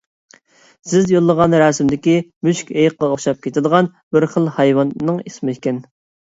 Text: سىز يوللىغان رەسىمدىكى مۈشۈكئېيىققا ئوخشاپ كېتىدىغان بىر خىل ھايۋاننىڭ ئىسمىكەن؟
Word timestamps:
سىز 0.93 1.11
يوللىغان 1.15 1.55
رەسىمدىكى 1.63 2.15
مۈشۈكئېيىققا 2.47 3.11
ئوخشاپ 3.11 3.45
كېتىدىغان 3.45 3.91
بىر 4.17 4.27
خىل 4.33 4.49
ھايۋاننىڭ 4.57 5.21
ئىسمىكەن؟ 5.29 5.81